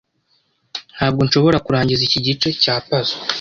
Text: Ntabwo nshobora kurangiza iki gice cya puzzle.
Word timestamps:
Ntabwo 0.95 1.21
nshobora 1.27 1.63
kurangiza 1.65 2.01
iki 2.07 2.19
gice 2.25 2.47
cya 2.61 2.75
puzzle. 2.87 3.21